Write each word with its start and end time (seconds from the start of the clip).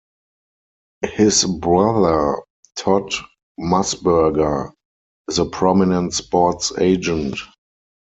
His 1.05 1.43
brother, 1.45 2.41
Todd 2.75 3.13
Musburger, 3.59 4.71
is 5.27 5.37
a 5.37 5.45
prominent 5.45 6.15
sports 6.15 6.71
agent. 6.79 7.37